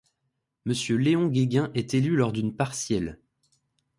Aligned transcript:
Mr 0.65 0.95
Léon 0.97 1.27
Guéguen 1.27 1.69
est 1.75 1.93
élu 1.93 2.15
lors 2.15 2.31
d'une 2.31 2.55
partielle. 2.55 3.19